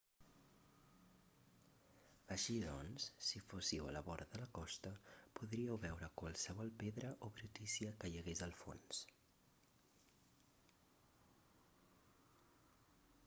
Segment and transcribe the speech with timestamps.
[2.35, 4.93] així doncs si fóssiu a la vora de la costa
[5.39, 9.01] podríeu veure qualsevol pedra o brutícia que hi hagués al fons